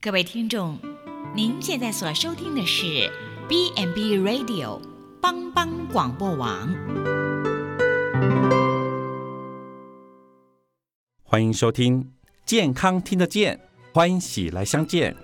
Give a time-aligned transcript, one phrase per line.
[0.00, 0.78] 各位听众，
[1.34, 3.10] 您现在所收听的是
[3.48, 4.80] B n B Radio
[5.20, 6.72] 帮帮广播网。
[11.24, 12.12] 欢迎收听
[12.46, 13.58] 健康听得见，
[13.92, 15.16] 欢喜来相见。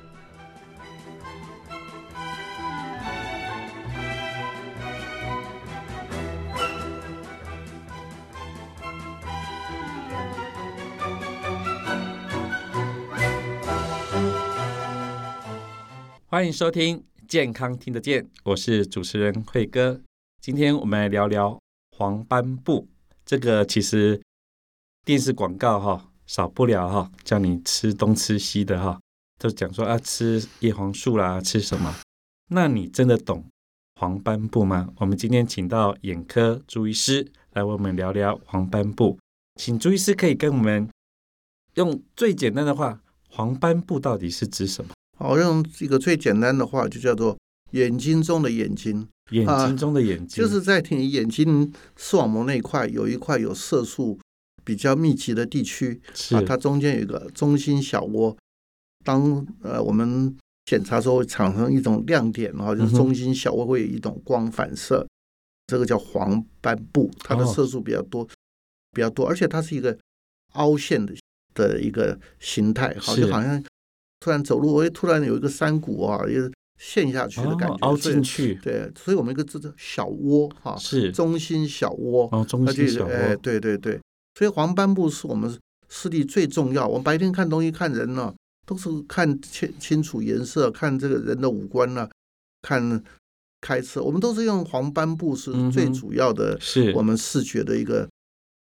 [16.35, 20.01] 欢迎收听健康听得见，我是主持人慧哥。
[20.41, 21.57] 今天我们来聊聊
[21.97, 22.89] 黄斑部。
[23.25, 24.21] 这个其实
[25.05, 28.99] 电视广告哈少不了哈，叫你吃东吃西的哈，
[29.39, 31.95] 都讲说啊吃叶黄素啦，吃什么？
[32.49, 33.45] 那你真的懂
[33.95, 34.89] 黄斑部吗？
[34.97, 39.17] 我们今天请到眼科朱医师来为我们聊聊黄斑部，
[39.55, 40.91] 请朱医师可以跟我们
[41.75, 44.94] 用最简单的话，黄斑部到底是指什么？
[45.17, 47.37] 好，用一个最简单的话，就叫做
[47.71, 54.19] 眼睛中的眼睛，眼睛中的眼睛，就是在你眼睛视网膜那一块有一块有色素
[54.65, 56.37] 比较密集的地区是。
[56.37, 58.37] 啊，它中间有一个中心小窝。
[59.05, 65.07] 当呃我们检查时候会产生一种亮点然后，就是中心小窝会有一种光反射，
[65.67, 68.27] 这个叫黄斑部，它的哦色素比较多，
[68.93, 69.97] 比较多，而且它是一个
[70.53, 71.15] 凹陷的
[71.53, 73.21] 的一个形态，好，是。
[73.21, 73.63] 就好像
[74.25, 81.13] 突然走路，哎，突然有一个山谷啊，也陷下去的感觉，哦凹进去，对，所以我们一个字叫小窝哈，是。
[81.13, 84.01] 中心小窝，哦，中心小窝，对对对，
[84.39, 85.55] 所以黄斑部是我们
[85.91, 86.89] 视力最重要。
[86.89, 92.09] 我们白天看东西看人呢、都是看清清楚颜色，看这个人的五官呢、
[92.63, 93.05] 看
[93.61, 96.95] 开车，我们都是用黄斑部是最主要的，是。
[96.95, 98.09] 我们视觉的一个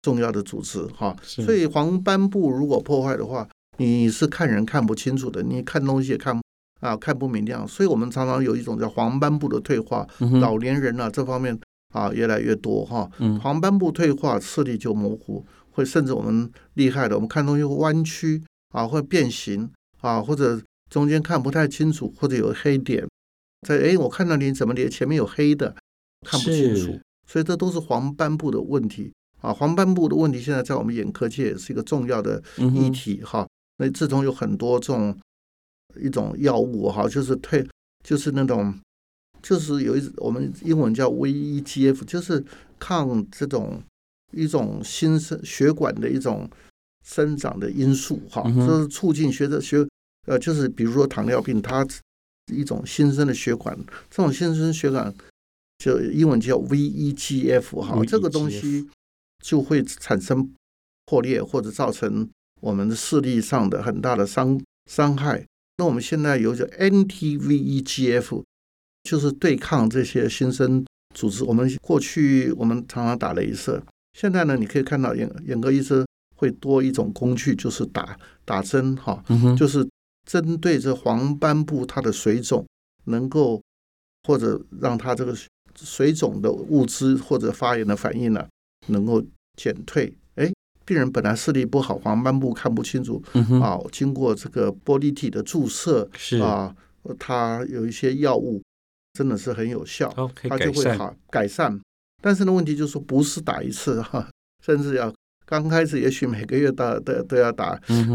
[0.03, 1.17] 重要的组织哈。
[1.23, 1.45] 是。
[1.45, 6.41] 所以黄斑部如果破坏的话，你是看人看不清楚的，你看东西也看
[6.81, 7.67] 啊看不明亮。
[7.67, 11.59] 所以我们常常有一种叫黄斑部的退化，嗯老年人啊这方面
[11.93, 13.11] 啊越来越多哈。
[13.19, 23.07] 嗯黄斑部退化，视力就模糊，会甚至我们厉害的，我们看东西会弯曲啊，会变形啊，或者中间看不太清楚，或者有黑点。
[23.67, 25.75] 在哎，我看到你怎么你前面有黑的，
[26.27, 29.53] 看不清楚，所以这都是黄斑部的问题啊。
[29.53, 33.47] 黄斑部的问题现在在我们眼科界也是一个重要的议题哈。
[33.83, 35.19] 那自从有很多这种
[36.01, 37.67] 一种药物哈，就是退，
[38.05, 38.73] 就是那种，
[39.43, 42.45] 就是有一我们英文叫 VEGF，就是
[42.79, 43.83] 抗这种
[44.31, 46.49] 一种新生血管的一种
[47.05, 49.85] 生长的因素哈，嗯就是促进血的血
[50.29, 51.85] 呃，就是比如说糖尿病，它
[52.53, 53.77] 一种新生的血管，
[54.09, 55.13] 这种新生血管
[55.79, 58.89] 就英文叫 VEGF 哈，这个东西
[59.45, 60.55] 就会产生
[61.07, 62.31] 破裂或者造成
[62.63, 64.59] 我们的视力上的很大的伤
[64.91, 65.45] 伤害。
[65.79, 68.43] 那我们现在有叫 anti-VEGF，
[69.03, 70.85] 就是对抗这些新生
[71.15, 71.43] 组织。
[71.45, 76.07] 我们过去我们常常打镭射，现在呢，你可以看到眼眼科医生
[76.37, 79.25] 会多一种工具，就是打打针哈，
[79.57, 79.89] 就是
[80.25, 82.65] 针对这黄斑部它的水肿，
[83.07, 83.61] 能够
[84.23, 85.37] 或者让它这个
[85.75, 88.47] 水肿的物质或者发炎的反应呢，
[88.87, 89.25] 能够
[89.57, 90.15] 减退。
[90.83, 96.39] 哎，病人本来视力不好，黄斑部看不清楚嗯，啊，经过这个玻璃体的注射是。
[96.39, 96.75] 啊，
[97.19, 98.63] 它有一些药物
[99.15, 101.81] 真的是很有效，哦，它，就会好改善。
[102.23, 104.31] 但是呢，问题就是说不是打一次 哈，
[104.65, 105.13] 甚至要
[105.45, 107.71] 刚开始也许每个月打都都要打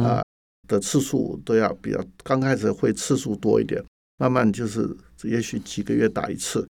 [0.06, 0.24] 啊
[0.70, 3.84] 的次数都要比较，刚开始会次数多一点，
[4.18, 4.90] 慢慢就是
[5.24, 6.66] 也许几个月打一次，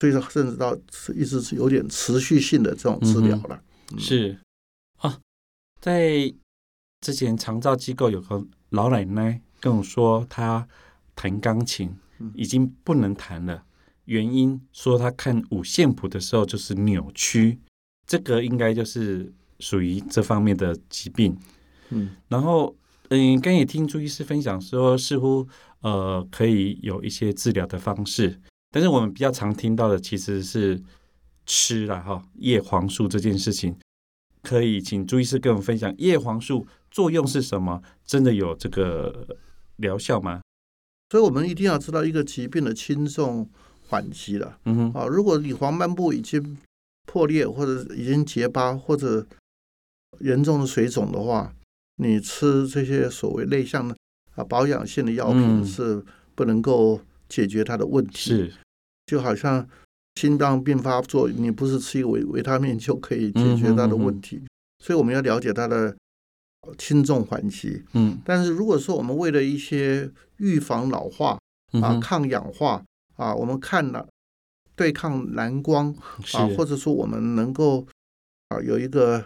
[0.00, 0.76] 所以说甚至到
[1.14, 3.62] 一直是有点持续性的这种治疗了。
[3.92, 4.32] 嗯是。
[4.32, 4.38] 啊，
[5.82, 6.32] 在
[7.00, 10.66] 之前长照机构有个老奶奶跟我说，她
[11.16, 12.30] 弹钢琴嗯。
[12.36, 13.64] 已经不能弹了，
[14.04, 17.58] 原因说她看五线谱的时候就是扭曲，
[18.06, 21.36] 这个应该就是属于这方面的疾病。
[21.90, 22.14] 嗯。
[22.28, 22.76] 然后，
[23.08, 25.44] 嗯，刚也听朱医师分享说，似乎
[25.80, 28.40] 呃可以有一些治疗的方式，
[28.70, 30.80] 但是我们比较常听到的其实是
[31.44, 33.76] 吃了哈叶黄素这件事情，
[34.42, 37.82] 可以请朱医师跟我们分享叶黄素作用是什么？
[38.04, 39.26] 真的有这个
[39.76, 40.42] 疗效吗？
[41.10, 43.48] 所以我们一定要知道一个疾病的轻重
[43.88, 45.06] 缓急了嗯哼，啊。
[45.06, 46.56] 如果你黄斑部已经
[47.06, 49.26] 破裂或者已经结疤或者
[50.20, 51.54] 严重的水肿的话，
[51.96, 53.94] 你吃这些所谓内向的
[54.34, 56.02] 啊保养性的药品嗯是
[56.34, 58.30] 不能够解决它的问题。
[58.30, 58.52] 是，
[59.06, 59.68] 就好像
[60.16, 64.42] 心脏病发作，你不是吃一个维维他命就可以解决它的问题。
[64.78, 65.96] 所以我们要了解它的
[66.76, 67.82] 轻重缓急。
[67.94, 68.18] 嗯。
[68.24, 71.38] 但是如果说我们为了一些预防老化
[71.80, 72.82] 啊、嗯抗氧化
[73.16, 74.06] 啊，我们看了
[74.76, 75.94] 对抗蓝光
[76.34, 77.86] 啊，或者说我们能够
[78.48, 79.24] 啊有一个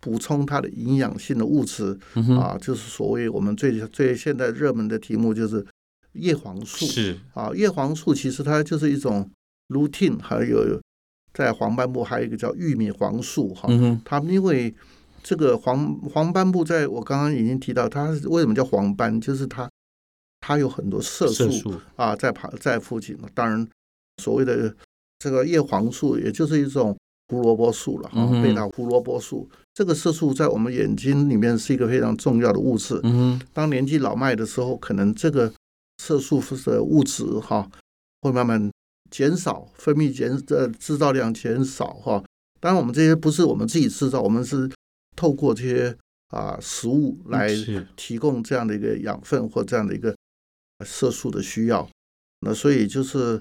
[0.00, 5.66] 补充它的营养性的物质嗯啊，就是所谓我们最最现在热门的题目就是
[6.12, 6.84] 叶黄素。
[6.86, 7.18] 是。
[7.32, 9.30] 啊，叶黄素其实它就是一种
[9.70, 10.80] lutein，还有
[11.32, 13.68] 在黄斑部还有一个叫玉米黄素哈，
[14.04, 14.74] 它们因为
[15.22, 19.70] 这个黄黄斑部，在我刚刚已经提到，它是为什么叫黄斑，就是它
[20.40, 23.16] 它有很多色素啊在旁在附近。
[23.34, 23.68] 当然，
[24.22, 24.74] 所谓的
[25.18, 26.96] 这个叶黄素，也就是一种
[27.28, 29.48] 胡萝卜素了哈贝塔胡萝卜素。
[29.74, 32.98] 这个色素在我们眼睛里面是一个非常重要的物质。
[33.04, 35.52] 嗯当年纪老迈的时候，可能这个
[35.98, 37.70] 色素的物质哈
[38.22, 38.70] 会慢慢
[39.10, 42.22] 减少，分泌减呃制造量减少哈。
[42.60, 44.70] 当然，我们这些不是我们自己制造，我们是
[45.16, 45.96] 透过这些
[46.28, 47.48] 啊食物来
[47.96, 50.14] 提供这样的一个养分或这样的一个
[50.84, 51.88] 色素的需要。
[52.40, 53.40] 那所以就是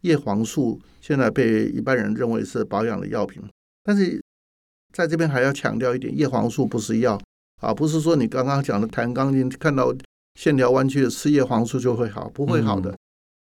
[0.00, 3.42] 叶黄素现在被一般人认为是保养的药品，
[3.84, 4.20] 但是
[4.92, 7.20] 在这边还要强调一点，叶黄素不是药
[7.60, 9.94] 啊，不是说你刚刚讲的弹钢琴看到
[10.38, 12.96] 线条弯曲的吃叶黄素就会好，不会好的。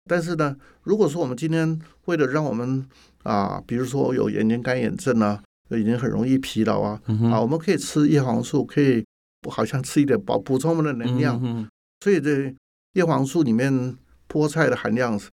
[0.06, 2.88] 嗯但是呢，如果说我们今天为了让我们
[3.24, 5.42] 啊，比如说有眼睛干眼症啊，
[5.72, 9.04] 已经很容易疲劳啊，嗯啊，我们可以吃叶黄素，可以
[9.50, 11.40] 好像吃一点补补充我们的能量。
[11.44, 11.68] 嗯
[12.02, 12.54] 所以这
[12.94, 13.98] 叶黄素里面
[14.30, 15.28] 菠菜的含量是，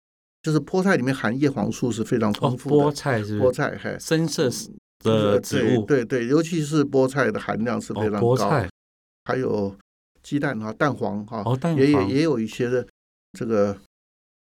[0.42, 2.76] 就是菠菜里面含叶黄素是非常哦丰富的。
[2.76, 4.48] 菠菜是是菠菜，嘿，深色
[5.02, 8.68] 的植物对对对，尤其是菠菜的含量是哦非常高。
[9.24, 9.74] 还有
[10.22, 12.86] 鸡蛋啊，蛋黄哈，哦蛋黄也也也有一些的
[13.36, 13.76] 这个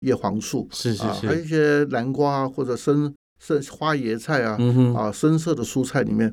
[0.02, 1.26] 叶黄素啊，是是是。
[1.26, 4.56] 还有一些南瓜啊或者深深花椰菜啊、
[4.96, 6.32] 啊深色的蔬菜里面，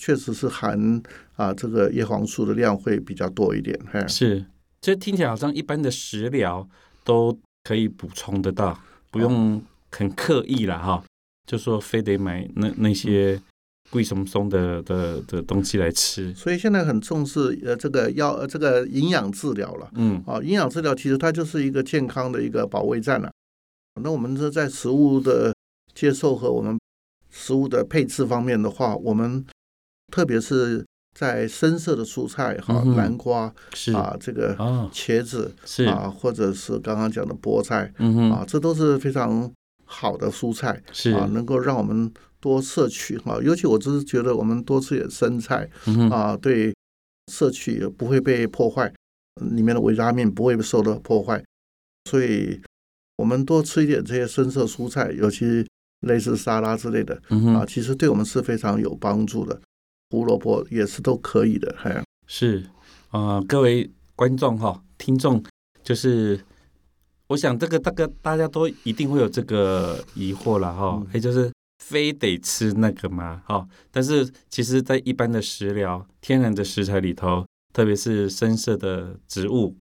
[0.00, 1.02] 确实是含
[1.36, 3.78] 啊这个叶黄素的量会比较多一点。
[3.90, 4.44] 嘿，是
[4.80, 6.68] 这听起来好像一般的食疗
[7.04, 8.78] 都可以补充得到，
[9.10, 11.02] 不用很刻意了哈，
[11.46, 13.40] 就说非得买那那些
[13.90, 16.32] 贵松松的的的东西来吃。
[16.34, 19.90] 所以现在很重视呃这个药呃这个营养治疗了。
[19.94, 20.22] 嗯。
[20.26, 23.30] 啊，营养治疗其实它就是一个健康的一个保卫战了、
[24.02, 25.54] 那我们这在食物的
[25.94, 26.78] 接受和我们
[27.30, 29.44] 食物的配置方面的话，我们
[30.12, 30.84] 特别是
[31.16, 33.92] 在深色的蔬菜哈，南瓜是。
[33.92, 34.90] 啊，这个哦。
[34.92, 35.84] 茄子是。
[35.84, 38.30] 啊，或者是刚刚讲的菠菜嗯哼。
[38.32, 39.48] 啊，这都是非常
[39.84, 41.12] 好的蔬菜是。
[41.12, 42.12] 啊，能够让我们
[42.44, 43.40] 多摄取哈。
[43.42, 46.74] 尤其我只是觉得我们多吃点生菜嗯啊，对
[47.32, 48.92] 摄取也不会被破坏，
[49.56, 51.42] 里面的维他命不会受到破坏，
[52.10, 52.60] 所以
[53.16, 55.66] 我们多吃一点这些深色蔬菜，尤其
[56.00, 59.58] 类似沙拉之类的啊，嗯哼其实对我们是非常有帮助的。
[60.10, 62.58] 胡萝卜也是都可以的，哎，是
[63.08, 65.42] 啊、呃各位观众哈、听众，
[65.82, 66.38] 就是
[67.28, 71.50] 我想这个大概大家都一定会有这个疑惑了哈嗯，也、就是
[71.86, 73.42] 非得吃那个吗？
[73.46, 79.76] 哈、但是其实，在一般的食疗、天然的食材里头，特别是深色的植物，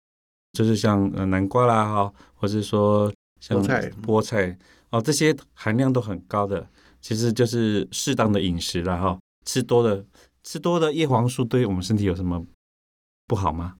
[0.53, 4.57] 就是像呃南瓜啦哈，或是说像菠菜菠菜
[4.89, 6.67] 哦，这些含量都很高的，
[6.99, 10.03] 其实就是适当的饮食了哈，吃多了
[10.43, 12.43] 吃多的叶黄素对我们身体有什么
[13.27, 13.75] 不好吗？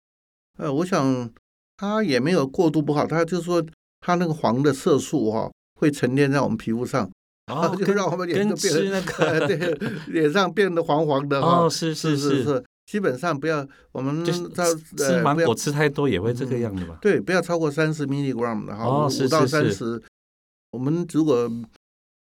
[0.59, 1.33] 呃，我想
[1.77, 3.65] 它也没有过度不好，它就是说
[3.99, 7.09] 它那个黄的色素哈、会沉淀在我们皮肤上，
[7.51, 14.63] 哦， 就让我们脸就变得、 个对脸上变得黄黄的哈、哦，是是是是，基本上不要我们就是到
[14.97, 16.97] 吃芒果吃太多也会这个样子吧？
[17.01, 20.01] 对，不要超过三十 milligram 的哈，五到三十。
[20.71, 21.51] 我们如果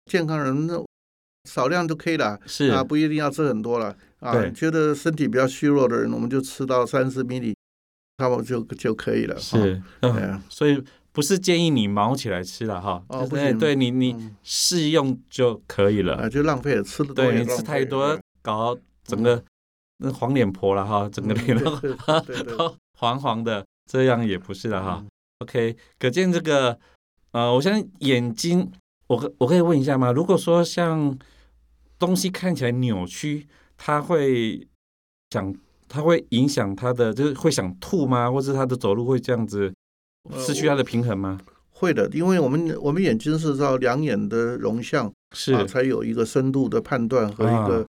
[0.05, 0.69] 健康人
[1.49, 4.47] 少量就可以了，是啊，不一定要吃很多了啊。
[4.49, 7.55] 觉得身体比较虚弱的人，我们就吃到三十 milli，
[8.19, 9.35] 差不多就就可以了。
[9.35, 10.83] 哈，是，对嗯，啊，所以
[11.15, 16.29] 不是建议你毛起来吃了哈，哦不行对你你嗯适用就可以啊，了。
[16.29, 19.41] 就浪费了，吃的多对你吃太多，搞整个
[19.99, 21.57] 那黄脸婆了哈，整个嗯脸
[22.45, 25.07] 都黄黄的，这样也不是的哈嗯。
[25.39, 26.77] OK，可见这个
[27.31, 28.69] 呃，我相信眼睛，
[29.07, 30.11] 我可我可以问一下吗？
[30.11, 31.17] 如果说像
[31.97, 34.67] 东西看起来扭曲，它会
[35.31, 35.55] 想，
[35.87, 38.29] 它会影响它的，就是会想吐吗？
[38.29, 39.73] 或是它的走路会这样子呃
[40.39, 41.39] 失去它的平衡吗？
[41.71, 47.85] 会的，因为我们我们眼睛是照两眼的容像是啊，才有一个深度的判断和一个啊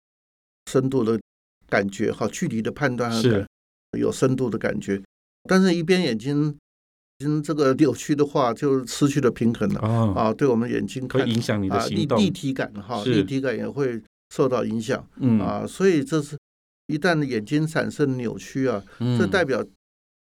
[0.70, 1.18] 深度的
[1.68, 3.46] 感觉哈，距离的判断和是
[3.98, 5.02] 有深度的感觉。
[5.48, 6.56] 但是，一边眼睛
[7.18, 12.18] 睛这个扭曲的话，就失去了平衡了哦，啊，对我们眼睛看会影响你的啊立行动。
[12.18, 14.00] 立体感哈，立体感也会
[14.32, 16.38] 受到影响嗯，啊，所以这是
[16.86, 19.64] 一旦眼睛产生扭曲啊，嗯这代表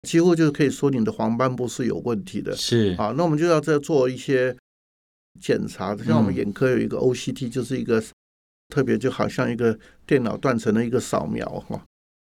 [0.02, 2.54] 几乎就可以说你的黄斑部是有问题的。
[2.56, 4.56] 是啊，那我们就要再做一些
[5.40, 8.02] 检查，像我们嗯眼科有一个 OCT，就是一个
[8.68, 11.82] 特别就好像一个电脑断层的一个扫描哈。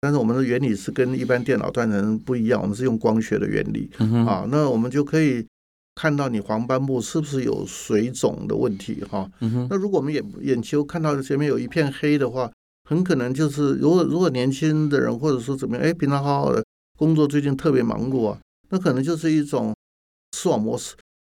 [0.00, 3.88] 但是我们的原理是跟一般电脑断层不一样，我们是用光学的原理
[4.26, 4.47] 啊。
[4.50, 5.47] 那我们就可以
[5.95, 9.31] 看到你黄斑部是不是有水肿的问题哈。
[9.71, 12.50] 那如果我们眼眼球看到前面有一片黑的话，
[12.88, 16.64] 很可能就是如果如果年轻的人或者说怎么样，哎，平常好好的
[17.02, 18.38] 工作，最近特别忙碌啊，
[18.71, 19.75] 那可能就是一种
[20.38, 20.78] 视网膜，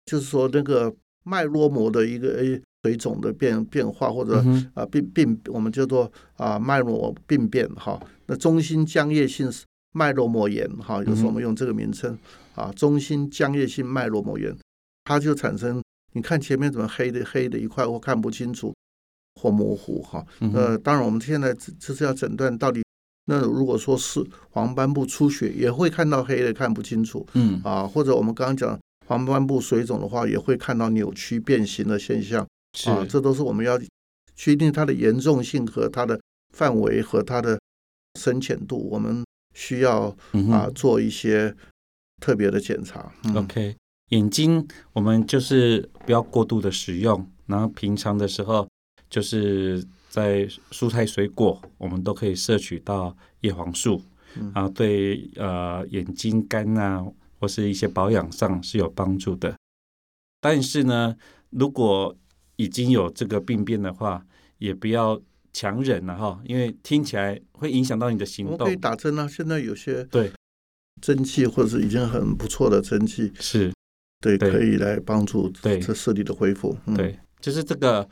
[0.05, 0.95] 就是说那个
[1.25, 4.41] 脉络膜的一个诶水肿的变变化，或者
[4.73, 8.01] 啊病病我们叫做啊脉络病变哈。
[8.27, 9.51] 那中心浆液性
[9.91, 12.17] 脉络膜炎哈，有时候我们用这个名称
[12.55, 14.57] 啊，中心浆液性脉络膜炎，
[15.03, 15.83] 它就产生
[16.13, 18.73] 你看前面怎么黑的黑的一块或看不清楚
[19.35, 20.25] 或模糊哈。
[20.53, 22.81] 呃，当然我们现在只就是要诊断到底。
[23.29, 27.61] 那如果说是黄斑部出血，也会看到黑的看不清楚嗯。
[27.63, 33.77] 啊，或者我们刚刚讲黄斑部水肿的话，也会看到扭曲变形的现象是啊，这都是我们要
[34.35, 36.19] 确定它的严重性和它的
[36.55, 37.59] 范围和它的
[38.19, 40.15] 深浅度，我们需要
[40.51, 41.53] 啊做一些
[42.21, 43.11] 特别的检查。
[43.25, 43.35] 嗯。
[43.35, 43.75] OK，
[44.09, 48.65] 眼睛我们就是不要过度的使用，然后平常的时候
[49.09, 49.83] 就是
[50.17, 54.01] 在蔬菜水果，我们都可以摄取到叶黄素，
[54.35, 57.05] 嗯啊，对呃眼睛干啊
[57.39, 59.55] 或是一些保养上是有帮助的。
[60.41, 61.15] 但是呢，
[61.51, 62.17] 如果
[62.55, 64.25] 已经有这个病变的话，
[64.57, 65.21] 也不要
[65.53, 68.75] 强忍了哈，因为听起来会影响到你的行我们可以。
[68.75, 70.31] 打针啊，现在有些对
[70.99, 73.71] 蒸汽或者是已经很不错的蒸汽，是，
[74.19, 76.75] 对，对可以来帮助对这视力的恢复。
[76.87, 78.09] 嗯，对，就是这个，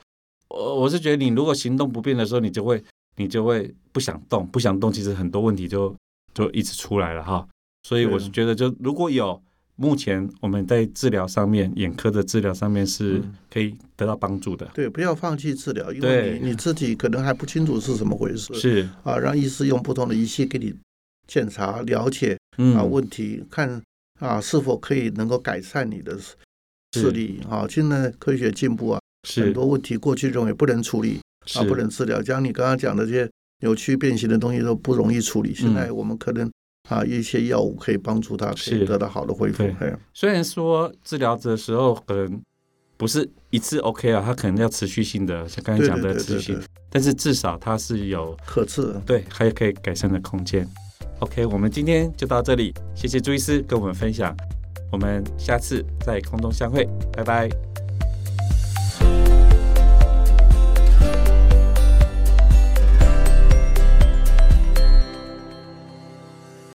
[0.56, 2.82] 我我是觉得你如果行动不便的时候，你就会
[3.18, 5.94] 你就会不想动，不想动，其实很多问题就
[6.34, 7.46] 就一直出来了哈。
[7.84, 9.40] 所以我是觉得，就如果有
[9.76, 14.66] 目前我们在治疗上面，眼科的治疗上面是嗯可以得到帮助的。
[14.74, 18.54] 对，不要放弃治疗，因为你你自己可能还不清楚是怎么回事。
[18.54, 20.74] 是，啊，让医师用不同的仪器给你
[21.28, 23.82] 检查、了解嗯啊问题，看
[24.20, 26.36] 啊是否可以能够改善你的视
[26.94, 27.68] 视力啊。
[27.70, 31.20] 现在科学进步啊，很多问题过去认为不能处理
[31.56, 33.30] 啊，不能治疗，像你刚刚讲的这些
[33.62, 35.54] 扭曲变形的东西都不容易处理。
[35.54, 36.50] 现在我们可能
[36.90, 39.64] 啊一些药物可以帮助它可以得到好的恢复
[40.14, 42.42] 虽然说治疗的时候可能
[42.98, 48.94] 不是一次 OK 啊，它可能要持续性的，像刚才对讲的持续性对，，但是至少它是有可治。
[49.06, 50.68] 对，还有可以改善的空间。
[51.20, 54.36] OK，我们今天就到这里，谢谢朱医师跟我们分享，
[54.92, 57.65] 我们下次在空中相会，拜拜。